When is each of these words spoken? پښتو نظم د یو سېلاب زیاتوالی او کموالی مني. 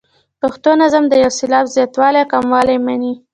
پښتو 0.41 0.69
نظم 0.81 1.03
د 1.09 1.13
یو 1.23 1.31
سېلاب 1.39 1.65
زیاتوالی 1.75 2.19
او 2.23 2.29
کموالی 2.33 2.77
مني. 2.85 3.13